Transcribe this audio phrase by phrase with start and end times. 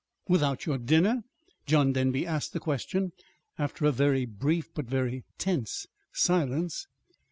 [0.27, 1.23] "Without your dinner?"
[1.67, 3.11] John Denby asked the question
[3.59, 6.87] after a very brief, but very tense, silence.